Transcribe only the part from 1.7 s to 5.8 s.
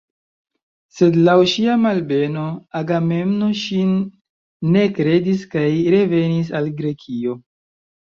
malbeno Agamemno ŝin ne kredis kaj